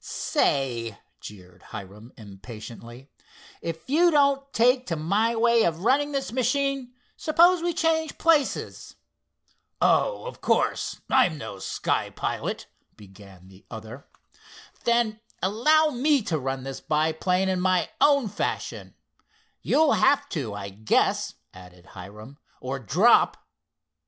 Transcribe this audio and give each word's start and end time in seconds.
"Say," 0.03 0.97
jeered 1.19 1.61
Hiram 1.61 2.11
impatiently, 2.17 3.11
"if 3.61 3.87
you 3.87 4.09
don't 4.09 4.51
take 4.51 4.87
to 4.87 4.95
my 4.95 5.35
way 5.35 5.61
of 5.61 5.83
running 5.83 6.11
this 6.11 6.31
machine, 6.31 6.95
suppose 7.15 7.61
we 7.61 7.71
change 7.71 8.17
places?" 8.17 8.95
"Oh, 9.79 10.25
of 10.25 10.41
course, 10.41 11.01
I'm 11.07 11.37
no 11.37 11.59
sky 11.59 12.09
pilot"—began 12.09 13.49
the 13.49 13.63
other. 13.69 14.07
"Then 14.85 15.21
allow 15.39 15.89
me 15.89 16.23
to 16.23 16.39
run 16.39 16.63
this 16.63 16.81
biplane 16.81 17.47
in 17.47 17.59
my 17.61 17.87
own 18.01 18.27
fashion. 18.27 18.95
You'll 19.61 19.93
have 19.93 20.27
to, 20.29 20.55
I 20.55 20.69
guess," 20.69 21.35
added 21.53 21.85
Hiram, 21.85 22.39
"or 22.59 22.79
drop. 22.79 23.37